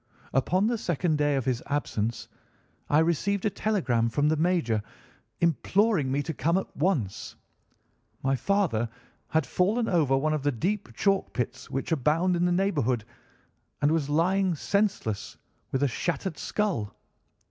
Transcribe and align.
Upon 0.33 0.65
the 0.65 0.79
second 0.79 1.19
day 1.19 1.35
of 1.35 1.45
his 1.45 1.61
absence 1.67 2.27
I 2.89 2.97
received 2.97 3.45
a 3.45 3.51
telegram 3.51 4.09
from 4.09 4.29
the 4.29 4.35
major, 4.35 4.81
imploring 5.41 6.11
me 6.11 6.23
to 6.23 6.33
come 6.33 6.57
at 6.57 6.75
once. 6.75 7.35
My 8.23 8.35
father 8.35 8.89
had 9.27 9.45
fallen 9.45 9.87
over 9.87 10.17
one 10.17 10.33
of 10.33 10.41
the 10.41 10.51
deep 10.51 10.91
chalk 10.95 11.33
pits 11.33 11.69
which 11.69 11.91
abound 11.91 12.35
in 12.35 12.45
the 12.45 12.51
neighbourhood, 12.51 13.05
and 13.79 13.91
was 13.91 14.09
lying 14.09 14.55
senseless, 14.55 15.37
with 15.71 15.83
a 15.83 15.87
shattered 15.87 16.39
skull. 16.39 16.95